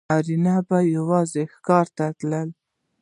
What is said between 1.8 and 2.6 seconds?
ته تلل.